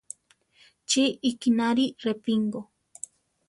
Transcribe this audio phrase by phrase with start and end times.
[0.89, 2.61] Chi ikínari Repingo.